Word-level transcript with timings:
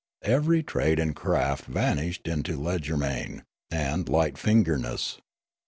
Every 0.23 0.63
trade 0.63 0.97
and 0.97 1.15
craft 1.15 1.65
vanished 1.65 2.27
into 2.27 2.57
legerdemain 2.57 3.43
and 3.69 4.09
light 4.09 4.33
fingeredness. 4.33 5.19